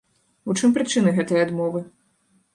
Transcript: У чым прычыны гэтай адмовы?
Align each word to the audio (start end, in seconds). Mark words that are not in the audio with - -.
У 0.51 0.55
чым 0.59 0.73
прычыны 0.77 1.13
гэтай 1.19 1.43
адмовы? 1.45 1.85